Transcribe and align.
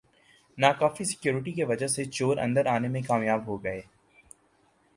ناکافی 0.57 1.03
سیکورٹی 1.03 1.51
کی 1.51 1.63
وجہ 1.63 1.87
سےچور 1.87 2.37
اندر 2.37 2.65
آنے 2.65 2.87
میں 2.87 3.01
کامیاب 3.01 3.47
ہوگئے 3.47 3.81